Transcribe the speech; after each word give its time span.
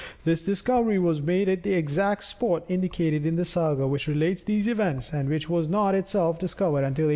This 0.23 0.41
discovery 0.41 0.97
was 0.97 1.21
made 1.21 1.47
at 1.47 1.61
the 1.61 1.75
exact 1.75 2.23
spot 2.23 2.63
indicated 2.67 3.23
in 3.23 3.35
the 3.35 3.45
Saga 3.45 3.87
which 3.87 4.07
related 4.07 4.47
these 4.47 4.67
events, 4.67 5.13
and 5.13 5.29
which 5.29 5.47
was 5.47 5.67
not 5.69 5.93
itself 5.93 6.39
discovered 6.39 6.79
until 6.79 7.05
1863. 7.05 7.09